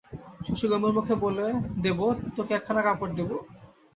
[0.45, 1.45] শশী গম্ভীরমুখে বলে,
[1.83, 1.99] দেব,
[2.35, 3.29] তোকে একখানা কাপড় দেব।